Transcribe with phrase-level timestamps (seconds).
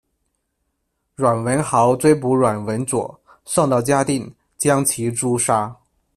[1.15, 5.71] 阮文豪追捕阮文佐，送到嘉定，将其诛杀。